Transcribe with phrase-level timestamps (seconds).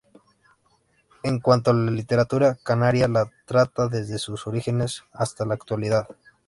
[1.21, 6.07] En cuanto a la literatura canaria la trata, desde sus orígenes hasta la actualidad.